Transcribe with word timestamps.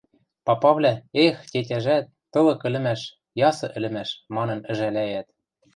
Папавлӓ, 0.45 0.93
«Эх, 1.25 1.37
тетяжӓт, 1.51 2.05
тылык 2.31 2.61
ӹлӹмӓш— 2.67 3.01
ясы 3.49 3.67
ӹлӹмӓш» 3.77 4.09
манын 4.35 4.59
ӹжӓлӓйӓт. 4.71 5.27